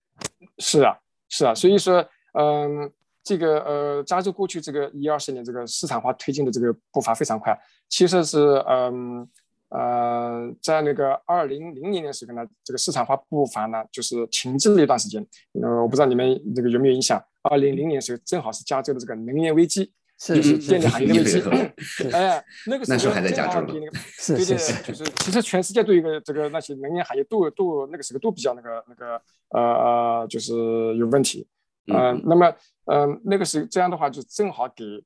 [0.59, 0.97] 是啊
[1.29, 2.93] 是啊，所以说嗯
[3.25, 8.39] 这个呃加州过去这个一二十年这个市场化推进的这个步伐非常快，其实是
[8.69, 9.21] 嗯。
[9.21, 9.29] 呃，
[10.61, 15.27] 在那个二零零零年时候呢，这个市场化步伐呢，就是停滞了一段时间。
[15.63, 17.23] 呃，我不知道你们这个有没有印象？
[17.43, 21.41] 二零零年时候正好是加州的这个能源危机，就是电力行业的危机。
[22.13, 23.67] 哎，那个时候还在加州呢。
[23.73, 30.53] 对对，就是其实全世界对一个这个那些能源行业都都那个时候都比较那个那个呃呃，就是
[30.97, 31.49] 有问题。
[31.87, 32.55] 嗯，那么
[32.85, 35.03] 嗯，那个时候这样的话就正好给。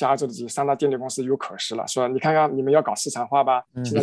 [0.00, 4.00] 加州的这些三大电力公司有可食了，说你看看你们要搞市场化吧，现在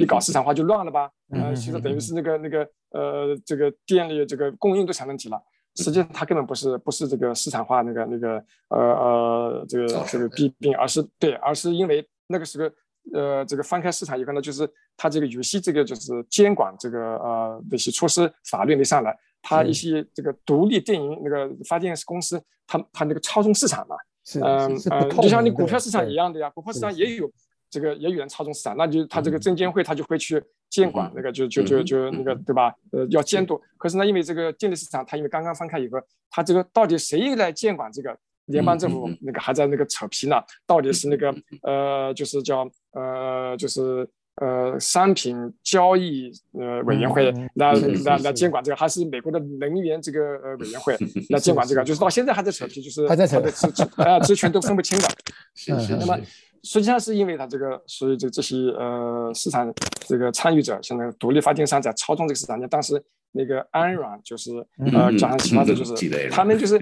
[0.00, 1.10] 一搞市场化就乱了吧？
[1.30, 2.58] 呃，其实等于是那个那个
[2.90, 5.42] 呃，这个电力这个供应都成问题了。
[5.74, 12.70] 实际上它根本不是不是这个市场化那个那个呃呃这个这个弊病，而是对，而是因为那个时候
[13.12, 23.96] 呃这个翻开市场以后呢，就是它这个有些这个就是监管这个呃那些措施法律没上来，它一些这个独立电营那个发电公司，它它那个操纵市场嘛。
[24.40, 27.30] 嗯嗯，就像你股票市场一样的呀，股票市场也有
[27.68, 32.74] 这个也有人操纵市场，那就他这个证监会他就会去监管那个，就就就就那个对吧？
[32.92, 33.60] 呃，要监督。
[33.76, 35.98] 可是呢，因为这个电力市场，它因为刚刚放开以后，
[36.30, 38.16] 它这个到底谁来监管这个？
[38.46, 44.08] 联邦政府那个还在那个扯皮呢，到底是那个呃，就是叫呃，就是。
[44.36, 50.96] 呃，商品交易呃委员会来来来监管这个，还是美国的能源这个呃委员会
[51.28, 51.84] 来监管这个？
[51.84, 53.66] 就是到现在还在扯皮，就是还在扯的职
[53.96, 55.08] 啊职权都分不清的。
[55.54, 55.96] 是是。
[55.96, 56.18] 那么
[56.62, 59.70] 实际上是因为他这个，所以这这些呃市场
[60.06, 62.58] 这个参与者，现在独立发电商在操纵这个市场。
[62.58, 64.52] 你当时那个安软就是
[64.92, 65.94] 呃加上其他的就是
[66.30, 66.76] 他们就是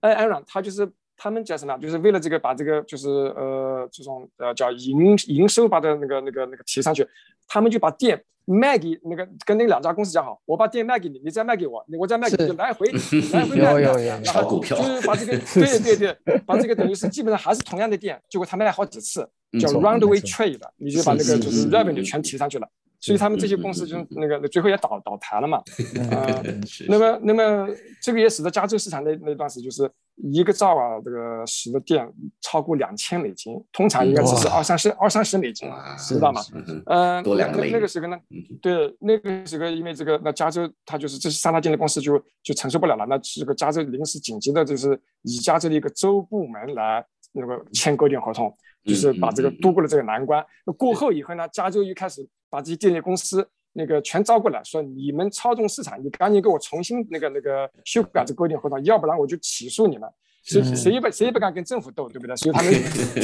[0.00, 0.90] 安安软，他就是。
[1.22, 1.78] 他们叫什么？
[1.78, 7.06] 就是为了这个把这个就是呃这种呃叫营营收把的那个那个那个提上去，
[7.46, 12.90] 他们就把店卖给那个跟那两家公司讲好，我把店卖给你，你再卖给我，我再卖给你，来回
[13.32, 19.20] 来回卖，炒股票，就是把这个 对对对，把这个等于是基本上还是同样的店，结果他卖好几次，
[19.60, 22.68] 叫 roundaway trade，你就把那个就是是 revenue 嗯全提上去了。
[23.02, 25.60] 所以他们这些公司就是那个最后也倒倒台了嘛。
[26.10, 26.42] 呃，
[26.88, 27.68] 那么那么
[28.00, 32.08] 这个也使得加州市场那那段时就是一个兆啊，这个时的电
[32.40, 36.40] 超过两千美金，通常应该只是二三十二三十美金，哇知道吗？
[36.54, 38.16] 嗯哼嗯，那多两个那个时候呢，
[38.62, 50.44] 对，那个时候因为这个，那加州它就是这三大电力公司就就承受不了了，那这个加州临时紧急的就是以加州的一个州部门来那个签购电合同，就是把这个度过了这个难关。
[50.64, 60.08] 那过后以后呢，加州又开始把这些电力公司那个全招过来，说你们操纵市场，你赶紧给我重新那个那个修改这购电合同，要不然我就起诉你们。
[60.44, 62.34] 谁谁也不谁也不敢跟政府斗，对不对？
[62.34, 62.72] 所以他们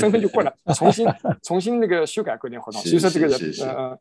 [0.00, 1.04] 纷纷就过来重新
[1.42, 2.80] 重新那个修改购电合同。
[2.80, 3.98] 所以说这个是是是也呃，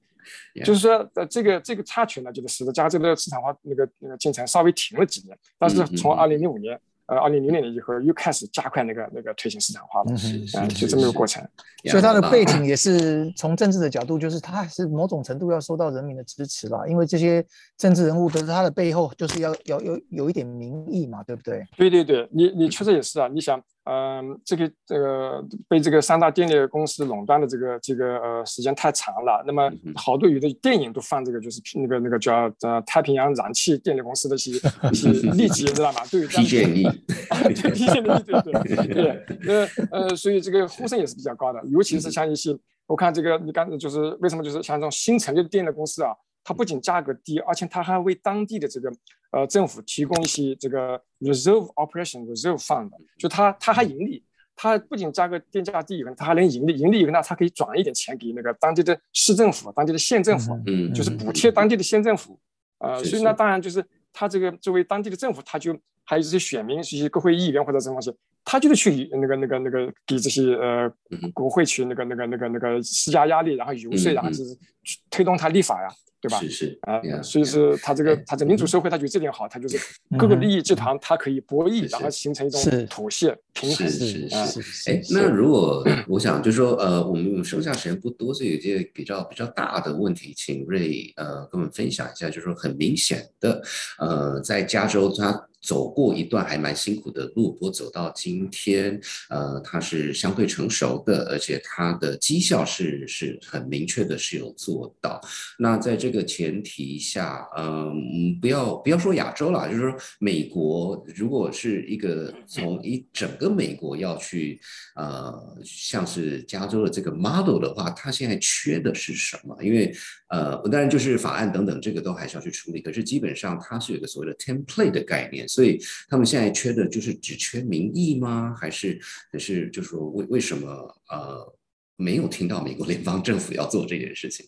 [0.63, 10.11] 就是说呃这个这个插曲呢，就是使得加州的市场化那个那个进程稍微停了几年，但是从二零零五年呃二零零零年以后又开始加快那个那个推行市场化了，
[10.59, 11.45] 嗯就这么个过程。
[11.85, 17.45] 所以它的背景也是从政治的角度，就是它是某种程度要受到人民的支持了，因为这些
[17.77, 21.63] 政治人物都是他的背后就是要要有有一点民意嘛，对不对？
[21.77, 23.27] 对对对，你你确实也是啊。
[23.27, 29.43] 你想，嗯、这个这个被这个三大电力公司垄断的这个这个呃时间太长了。
[29.47, 34.51] 那么好多有的电影都放这个，就是那个那个叫呃太平洋燃气电力公司的一些
[34.91, 36.01] 一些 例子，知道吗？
[36.11, 36.47] 对于这样的。
[36.47, 36.85] PG&E
[37.29, 39.37] 啊， 对 PG&E，对对对。
[39.37, 46.11] 对，呃呃，所以这个呼声也是比较高的，尤其是像一些，我看这个你刚才就是为什么就是像这种新成立的电力公司啊，
[46.47, 48.89] 它不仅价格低，而且它还为当地的这个
[49.31, 54.23] 呃政府提供一些这个 reserve operation reserve fund，就它它还盈利。
[54.55, 62.39] 它不仅价格电价低以外，它还能盈利，盈利以后呢，它可以转一点钱给那个当地的市政府、当地的县政府，嗯，就是嗯补贴当地的县政府，
[62.79, 65.77] 呃，所以呢，当然就是它这个作为当地的政府，它就
[66.07, 68.11] 还有这些选民、这些国会议员或者什么东西，
[68.45, 75.89] 他就是去那个那个那个给这些呃嗯国会去那个那个那个那个施加压力，然后游说，然后就是去推动他立法呀，
[76.21, 76.39] 对吧？
[76.39, 76.79] 是是？
[76.83, 78.23] 啊，所以是他这个哎。
[78.25, 79.77] 他这民主社会，他觉得这点好，他就是
[80.17, 83.89] 各个利益集团，他可以博弈，然后形成一种妥协平衡。
[83.89, 84.61] 是是啊是。
[84.61, 92.29] 是哎，那如果我想就说，呃，我们剩下时间不多，所以有一些比较比较大的问题，请瑞呃跟我们分享一下。
[92.29, 93.61] 就是说，很明显的，
[93.99, 105.19] 呃，在加州他走过一段还蛮辛苦的路，不过走到今天，呃，它是相对成熟的，而且它的绩效是是很明确的，是有做到。
[105.57, 114.59] 那在这个前提下，嗯，不要不要说亚洲啦，就是说美国，如果是一个从一整个美国要去，
[114.95, 119.57] 呃，像是加州的这个 model 的话，它现在缺的是什么？
[119.61, 119.93] 因为
[120.29, 122.81] 呃，当然就是法案等等，这个都还是要去处理。
[122.81, 125.79] 可是基本上它是有一个所谓的 template 的概念，所以
[126.09, 128.55] 他们现在缺的就是只缺民意吗？
[128.59, 128.99] 还是
[129.31, 130.67] 还是就是说为为什么
[131.09, 131.53] 呃
[131.95, 134.45] 没有听到美国联邦政府要做这件事情？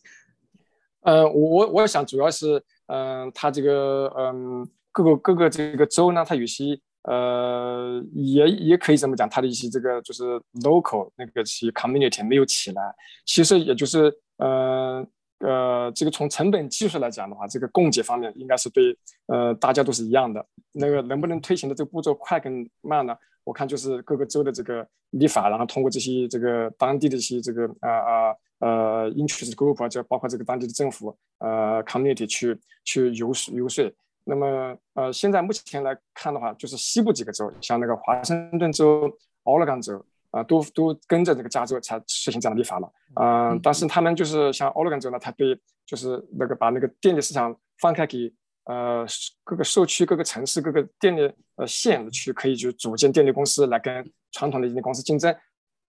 [1.02, 10.24] 呃，我我我想主要是，嗯、它这个，嗯、各个各个这个州呢，它有些，呃，也也可以这么讲，它的一些这个就是
[10.62, 12.94] local 那个些 community 没有起来，
[13.26, 15.08] 其实也就是，呃
[15.40, 18.98] 呃，这个从成本技术来讲的话，这个供给方面应该是对，
[19.28, 20.46] 呃，大家都是一样的。
[20.74, 23.16] 那个能不能推行的这个步骤快跟慢呢？
[23.46, 33.92] 我看就是各个州的这个立法，然后通过这些这个当地的一些这个啊啊呃 interest group 啊，就包括这个当地的政府呃 community 去去游游说。
[34.26, 39.10] 那么呃现在目前来看的话，就是西部几个州，像那个华盛顿州、
[39.44, 42.92] 奥勒冈州啊、都都跟着这个加州才实行这样的立法了。
[43.16, 48.32] 嗯、嗯但是他们就是像奥勒冈州呢，它对就是那个把那个电力市场放开给
[48.66, 49.06] 呃
[49.44, 55.36] 各个社区、各个城市、各个电力呃县的区，可以就组建电力公司来跟传统的电力公司竞争，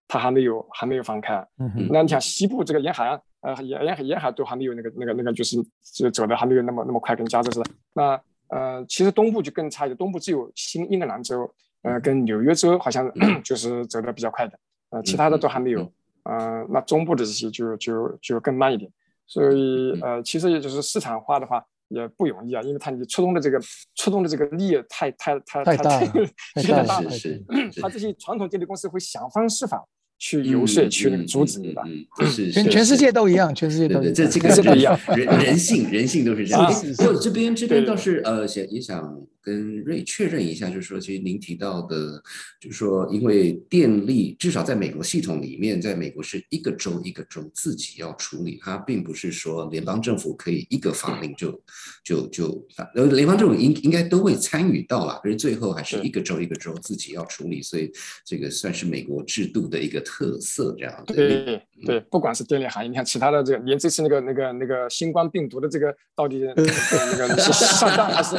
[0.07, 1.35] 它还没有还没有放开。
[1.59, 5.57] 嗯哼，那你想西部这个沿海岸，呃沿沿海沿海都还没有那个那个那个就是
[5.93, 7.69] 就走的还没有那么那么快，跟加州似的。
[7.93, 13.11] 那呃其实东部就更差一点，东部只有新英格兰州，呃跟纽约州好像
[13.43, 14.59] 就是走的比较快的，
[14.91, 15.91] 呃其他的都还没有。
[16.23, 18.91] 呃那中部的这些就就就更慢一点。
[19.25, 21.65] 所以呃其实也就是市场化的话。
[21.93, 23.59] 也不容易啊，因为它你触动的这个
[23.95, 26.07] 触动的这个力太太太太大了
[26.55, 27.43] 太太大了 是，
[27.81, 29.85] 它这些传统电力公司会想方设法
[30.21, 31.81] 去游说，去那个阻止你吧。
[31.87, 34.13] 嗯，嗯是 全全世界都一样，全世界对对，都一样。
[34.13, 36.71] 这这个是不一样人 人性人性都是这样。
[37.19, 42.21] 这边这边倒是呃，想也想跟瑞确认一下，就是说，其实您提到的，
[42.59, 51.59] 就是说，因为电力至少在美国系统里面，在美国是一个州一个州自己要处理，它并不是说联邦政府可以一个法令就
[52.03, 57.91] 就就呃联邦政府应应该都会参与到了，可是最后还是一个州一个州自己要处理，所以
[58.23, 68.35] 这个算是美国制度的一个特色，这样对对，不管是电力行业，你看其他的这个，连这次那个那个那个新冠病毒的这个到底 那个是上当还是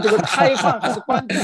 [0.00, 1.34] 这个开放还是关闭，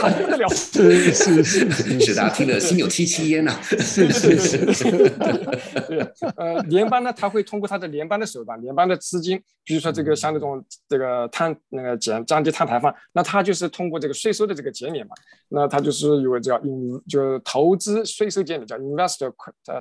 [0.00, 0.48] 打不得了。
[0.48, 1.70] 是是是。
[2.00, 3.52] 是，大家 听了心有戚戚焉呐。
[3.62, 4.38] 是是
[4.72, 4.90] 是，
[5.86, 5.98] 对，
[6.36, 15.14] 呃，联邦呢，他会通过他的联邦的手段，联邦的资金，比如说这个像那种这个碳那个减降低碳排放，那他就是通过这个税收的这个减免嘛，
[15.48, 19.32] 那他就是有叫引就投资税收减免叫 investor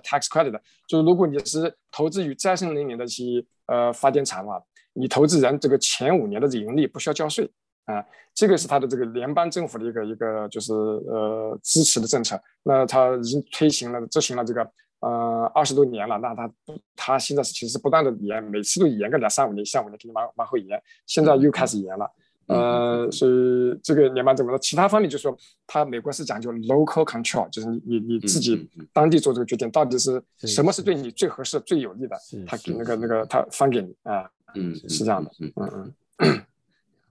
[0.03, 3.23] tax credit，就是如果你是投资于再生能源的一些
[3.67, 4.61] 呃发电厂啊，
[4.93, 7.49] 你投资人这个前五年的盈利不需要交税
[7.85, 8.03] 啊，
[8.33, 16.51] 这个是他的这个联邦政府的一个一个就是呃支持的政策，那他已经推行了执行了这个呃二十多年了，那他
[16.95, 22.11] 他现在是其实不断的延，每次都延个两三五年，三五年给你往往后延，现在又开始延了。
[22.47, 36.41] 呃，所以这个联邦政府的其他方面，就是说，它美国是讲究 local control，就是你你你自己当地做这个决定，到底是什么是对你最合适、最有利的，他给那个那个他发给你啊，嗯，是这样的，嗯嗯嗯。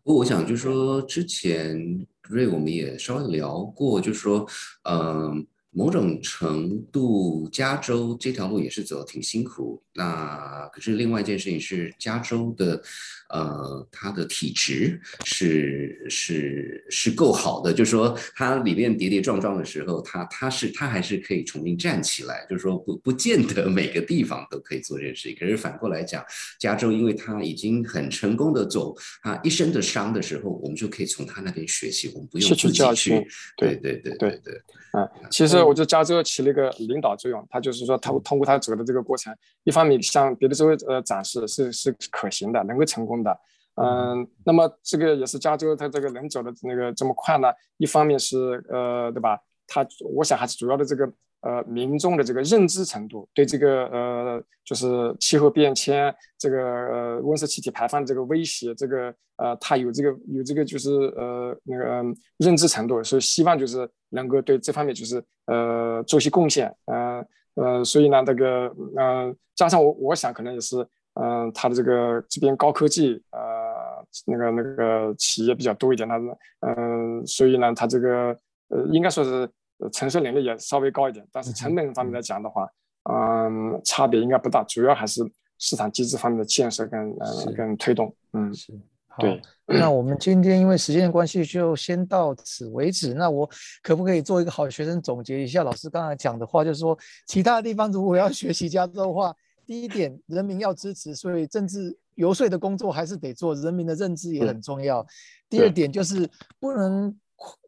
[0.02, 4.46] 不过我想就是说，之前瑞我们也稍微聊过，就是说，
[4.84, 5.46] 嗯。
[5.72, 9.82] 某种程度，加州这条路也是走的挺辛苦。
[9.96, 12.80] 那可是另外一件事情是，加州的，
[13.28, 22.46] 呃，它的体质是是是够好的，就是说它里面跌跌撞撞的时候，它它是它还是可以重新站起来。
[22.48, 25.36] 就是说不不见得每个地方都可以做这件事情。
[25.38, 26.24] 可是反过来讲，
[26.58, 33.26] 加州因为它已经很成功的走它一身的伤的时候，我们就可以从他那边学习，我们不用自己去。
[33.56, 35.56] 对对对对对，嗯，其实。
[35.66, 39.34] 我觉得加州起了一个领导作用，他就是说，他通过他走的这个过程，
[39.64, 43.38] 一方面向别的州呃展示是是可行的，能够成功的，
[43.76, 49.38] 嗯，那么这个也是加州它这个能走的那个这么快呢，一方面是呃，对吧？
[49.66, 51.10] 它我想还是主要的这个。
[51.42, 62.02] 呃，民众的这个认知程度，对这个呃，就是气候变迁这个呃温室气体排放这个威胁，这个呃，它有这个有这个就是呃那个
[62.38, 67.24] 认知程度，所以希望就是能够对这方面就是呃做些贡献，呃
[67.56, 70.76] 呃，所以呢，这个嗯，加上我我想可能也是
[71.14, 76.16] 嗯，他的这个这边高科技呃那个那个企业比较多一点，他
[76.60, 78.36] 嗯，所以呢，他这个
[78.68, 79.48] 呃应该说是。
[79.92, 82.66] 承受能力也稍微高一点，但是成本方面来讲的话，
[83.12, 85.22] 嗯，差别应该不大，主要还是
[85.58, 88.72] 市场机制方面的建设跟呃跟推动，嗯，是，
[89.20, 89.40] 对。
[89.66, 93.14] 那我们今天因为时间的关系，就先到此为止。
[93.14, 93.48] 那我
[93.82, 96.96] 可不可以做一个好学生总结一下老师刚才讲的话，就是说，
[97.26, 99.34] 其他地方如果要学习加州的话，
[99.66, 105.06] 第一点，人民要支持，所以政治游说的工作还是得做，人民的认知也很重要。
[105.48, 107.16] 第二点就是不能。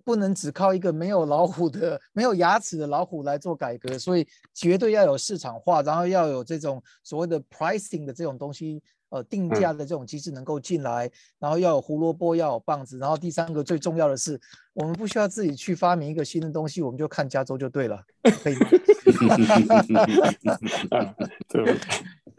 [0.03, 14.39] 不能只靠一个没有老虎的、没有牙齿的老虎来做改革，所以绝对要有市场化，然后要有这种所谓的 pricing 的这种东西，呃，定价的这种机制能够进来，然后要有胡萝卜，要有棒子，然后第三个最重要的是，
[14.75, 18.03] 我们不需要自己去发明一个新的东西，我们就看加州就对了，
[18.43, 18.69] 可以吗？
[21.49, 21.77] 对。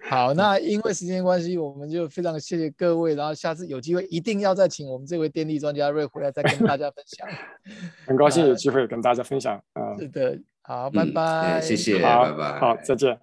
[0.10, 7.28] 好，那因为时间关系，我们就非常谢谢各位，然后下次有机会一定要再请我们这位电力专家瑞回来再跟大家分享。
[8.08, 13.20] 很高兴有机会跟大家分享，嗯，是的，好，拜拜，谢谢，好，拜拜，好，再见，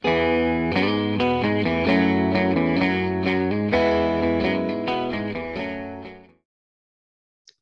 [0.00, 0.55] 嗯。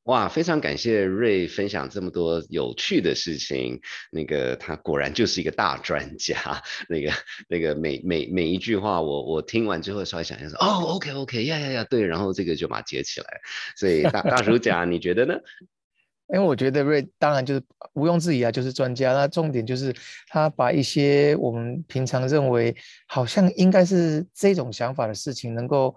[0.04, 3.80] 哇，非常感谢瑞分享这么多有趣的事情。
[4.10, 6.62] 那个他果然就是一个大专家。
[6.90, 7.10] 那个
[7.48, 13.26] 那个每每每一句话，我我听完之后稍微想一下说，哦，OK OK，呀呀呀，对，然后这个就把它接起来。
[13.76, 15.34] 所以大大叔讲，你觉得呢？
[16.34, 17.62] 因为我觉得瑞当然就是
[17.94, 19.14] 毋庸置疑啊，就是专家。
[19.14, 19.94] 那重点就是
[20.28, 22.74] 他把一些我们平常认为
[23.06, 25.94] 好像应该是这种想法的事情，能够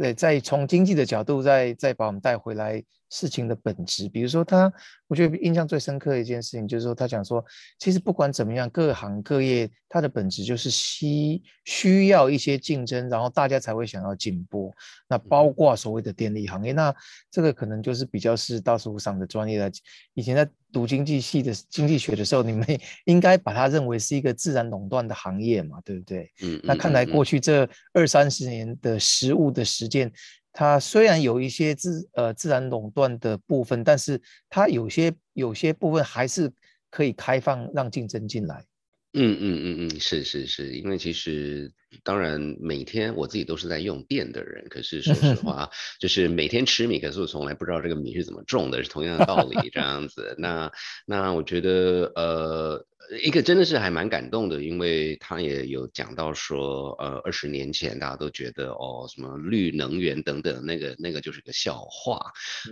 [0.00, 2.80] 呃再从经济的角度再再把我们带回来。
[3.10, 4.72] 事情的本质，比如说他，
[5.08, 7.44] 我觉得印象最深刻的一件事情就是说，他讲说，
[7.78, 14.72] 其实不管怎么样，各行各业它的本质就是需需要一些竞争，然后大家才会想要进步。
[15.08, 16.94] 那包括所谓的电力行业，那
[17.30, 19.70] 这个可能就是比较是大叔上的专业的。
[20.14, 22.64] 以前在读经济系的经济学的时候，你们
[23.06, 26.30] 应该把它认为是一个自然垄断的行业嘛，对不对？
[26.42, 26.60] 嗯。
[26.62, 30.12] 那看来过去这二三十年的实物的实践。
[30.52, 36.52] 它虽然有一些自呃自然垄断的部分，但是它有些有些部分还是
[36.90, 38.64] 可以开放让竞争进来。
[39.12, 41.72] 嗯嗯嗯嗯，是是是，因为其实
[42.04, 50.34] 当然每天我自己都是在用电的人，可是说实话， 就是每天吃米，可是我从来不知道这个米是怎么种的，是同样的道理这样子。
[50.38, 50.70] 那
[51.06, 52.86] 那我觉得呃。
[53.18, 62.20] 一个真的是还蛮感动的，因为他也有讲到说，呃，二十年前大家都觉得哦，什么绿能源等等，那个那个就是个笑话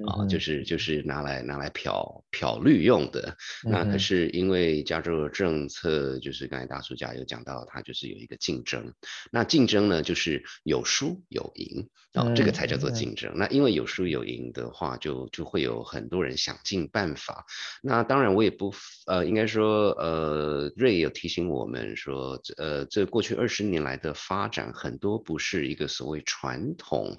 [0.07, 3.36] 啊，就是就是拿来拿来漂漂绿用的。
[3.64, 8.95] 那可是因为加州的政策，就是刚才大叔家有讲到，它就是有一个竞争。
[9.32, 13.32] 那竞争呢，就是有输有赢啊，这个才叫做竞争。
[13.34, 17.45] 那因为有输有赢的话，就就会有很多人想尽办法。
[17.82, 18.72] 那当然我也不
[19.07, 20.28] 呃，应该说呃，
[20.76, 27.16] 瑞有提醒我们说，呃，这过去二十年来的发展，很多不是一个所谓传统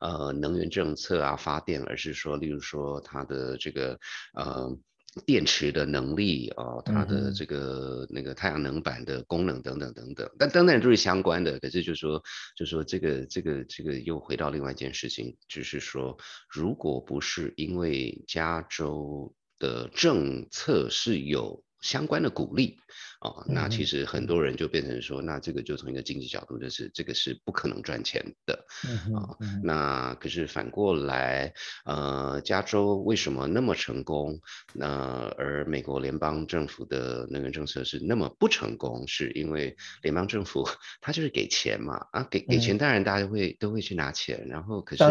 [0.00, 3.98] 呃能源政策啊发电，而是说，例如说它的这个
[4.34, 4.78] 呃。
[5.26, 11.58] 电池的能力啊，它的这个那个太阳能板的功能等等等等，但当然都是相关的。
[11.58, 12.22] 可是就说
[12.56, 16.16] 就说这个这个这个又回到另外一件事情，就是说，
[16.48, 22.78] 如果不是因为加州的政策是有相关的鼓励。
[23.20, 28.64] 啊，那其实很多人就变成说，那这个就从一个经济角度，就是这个是不可能赚钱的
[29.14, 29.36] 啊。
[29.62, 31.52] 那可是反过来，
[31.84, 34.40] 呃，加州为什么那么成功？
[34.72, 39.06] 那而美国联邦政府的能源政策是那么不成功？
[39.06, 40.66] 是因为联邦政府
[41.02, 45.04] 他就是给钱嘛啊，给给钱，当然大家会都会去拿钱，然后可是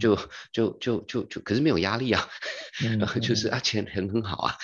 [0.00, 0.18] 就
[0.52, 2.28] 就就就就可是没有压力啊，
[3.22, 4.56] 就是啊钱很很好啊，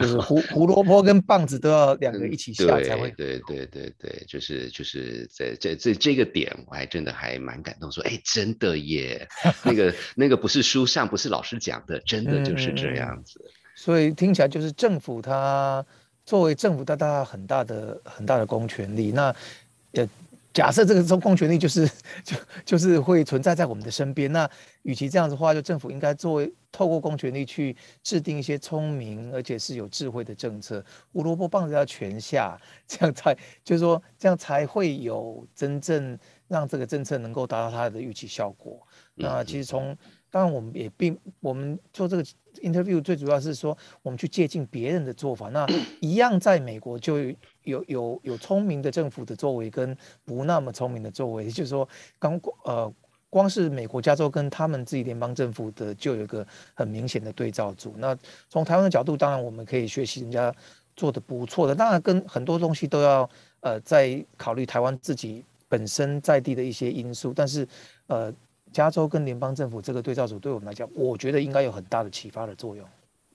[0.00, 2.28] 就是胡 胡萝卜跟棒子都要两个。
[2.28, 9.26] 一起下才会对对对对，就是就是在这这这个点，我还真的还蛮感动，说哎，真的耶，
[9.64, 13.40] 那个 那个不是书上不是老师讲的，真的就是这样子。
[13.74, 15.84] 所以听起来就是政府它
[16.24, 19.10] 作为政府，它大很大的很大的公权力。
[19.10, 19.34] 那
[19.92, 20.08] 呃。
[20.54, 21.86] 假设这个中公权力就是
[22.24, 24.48] 就就是会存在在我们的身边，那
[24.82, 30.82] 与其这样子的话，就政府应该作为透过公权力去制定一些聪明而且是有智慧的政策，
[31.12, 36.16] 胡萝卜棒子要全下，这样才就是说这样才会有真正
[36.54, 38.80] 让这个政策能够达到它的预期效果。
[39.14, 39.96] 那其实从
[40.30, 42.24] 当然我们也并我们做这个
[42.62, 45.66] interview 最主要是说我们去借鉴别人的做法，那
[46.00, 47.16] 一样在美国就。
[47.64, 51.88] 有有有聪明的政府的作为跟不那么聪明的作为，就是说，
[52.18, 52.92] 刚呃，
[53.30, 57.94] 光是美国加州跟他们自己联邦政府的就有一个很明显的对照组。
[57.96, 58.14] 那
[58.50, 60.54] 从台湾的角度，当然我们可以学习人家
[60.94, 63.26] 做的不错的，当然跟很多东西都要
[63.60, 65.42] 呃在考虑台湾自己
[65.74, 67.32] 本身在地的一些因素。
[67.34, 67.66] 但是
[68.06, 68.32] 呃，
[68.72, 72.86] 加州跟联邦政府这个对照组对我们来讲，我觉得应该有很大的启发的作用。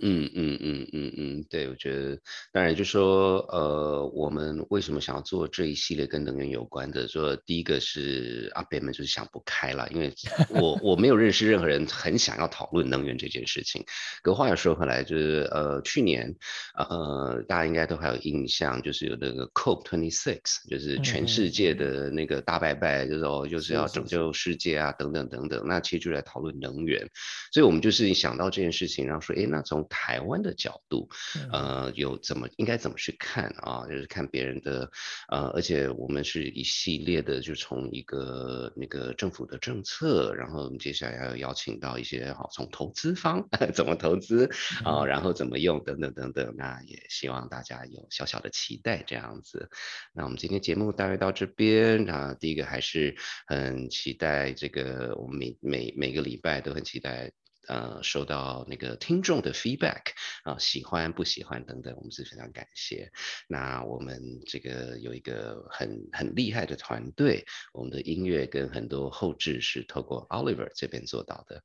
[0.02, 2.18] 嗯嗯嗯嗯嗯，对，我觉得
[2.52, 7.08] 当然就说，呃，我们为什么想要做这一系列跟能源有关的？
[7.08, 10.14] 说第一个是阿伯们就是想不开了，因为
[10.50, 13.84] 我我没有认识任何人很想要讨论能源这件事情。
[14.24, 16.34] 可话又说回来，就是呃，去年
[16.78, 25.62] 呃，大家应该都还有印象，就是有那个 COP twenty six，就是全世界的那个大拜拜，就是哦，就是要拯救世界啊，等等等等。
[25.68, 27.06] 那其实就在讨论能源，
[27.52, 31.10] 所以我们就是想到这件事情，然后说，哎，那从台湾的角度，
[31.52, 33.86] 呃，有怎么应该怎么去看啊？
[33.88, 34.90] 就是看别人的，
[35.30, 44.50] 呃，而且我们是一系列的，就从一个那个政府的政策，然后我们接下来要邀请到一些好从投资方 怎么投资
[44.84, 46.56] 啊，然后怎么用等等等等。
[46.56, 49.70] 那也希望大家有小小的期待这样子。
[50.14, 53.16] 那我们今天节目大概到这边啊，第一个还是
[53.48, 57.32] 很期待这个，我们每每每个礼拜都很期待。
[57.70, 60.02] 呃，收到那个听众的 feedback
[60.44, 63.12] 啊，喜欢不喜欢等等，我们是非常感谢。
[63.48, 71.64] 那我们这个有一个很很厉害的团队，我们的音乐跟很多后置是透过 Oliver 这边做到的。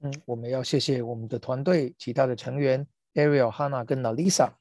[0.00, 4.52] 嗯，我们要谢谢我们的团队其他的成员 Ariel、Hannah 跟 Lisa。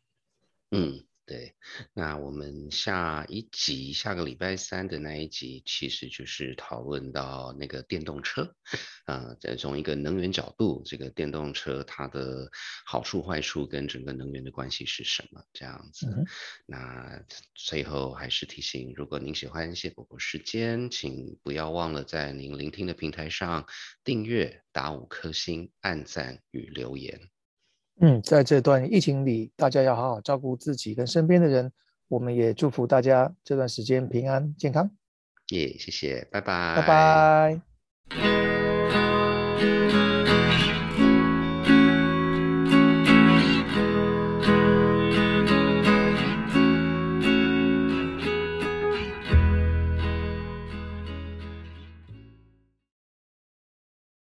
[0.72, 1.07] 嗯。
[1.28, 1.54] 对，
[1.94, 8.56] 那我们下一集，下个礼拜三的那一集，其实就是讨论到那个电动车，
[9.04, 12.50] 啊，在从一个能源角度，这个电动车它的
[12.86, 15.44] 好处坏处跟整个能源的关系是什么？
[15.52, 16.08] 这样子。
[16.66, 17.22] 那
[17.54, 23.68] 最后还是提醒，如果您喜欢谢伯伯时间，请不要忘了在您聆听的平台上
[24.06, 27.20] 订阅、打五颗星、按赞与留言。
[28.00, 31.72] 嗯，在这段疫情里，大家要好好照顾自己跟身边的人。
[32.10, 34.90] 我们也祝福大家这段时间平安健康。
[35.50, 37.60] 耶，谢谢，拜拜，拜
[38.10, 38.67] 拜。